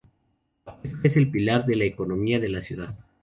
La 0.65 0.75
pesca 0.81 0.99
es 1.03 1.15
el 1.15 1.29
pilar 1.29 1.63
de 1.67 1.75
la 1.75 1.83
economía 1.83 2.39
de 2.39 2.49
la 2.49 2.63
ciudad. 2.63 2.97